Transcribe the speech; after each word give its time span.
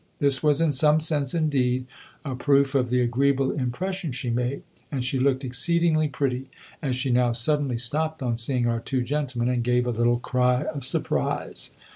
This 0.17 0.41
was 0.41 0.61
in 0.61 0.71
some 0.71 0.99
sense, 0.99 1.35
indeed, 1.35 1.85
a 2.25 2.33
proof 2.33 2.73
of 2.73 2.89
the 2.89 3.01
agreeable 3.01 3.51
impression 3.51 4.11
she 4.11 4.31
made, 4.31 4.63
and 4.91 5.05
she 5.05 5.19
looked 5.19 5.45
exceedingly 5.45 6.07
pretty 6.07 6.49
as 6.81 6.95
she 6.95 7.11
now 7.11 7.33
suddenly 7.33 7.77
stopped 7.77 8.23
on 8.23 8.39
seeing 8.39 8.65
our 8.65 8.79
two 8.79 9.03
gentlemen, 9.03 9.47
and 9.49 9.63
gave 9.63 9.85
a 9.85 9.91
little 9.91 10.17
cry 10.17 10.63
of 10.63 10.83
surprise. 10.83 11.75